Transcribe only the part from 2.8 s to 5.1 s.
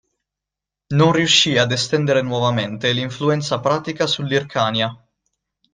l'influenza partica sull'Ircania.